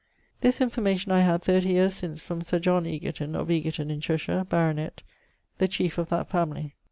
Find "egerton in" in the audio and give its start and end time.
3.51-4.01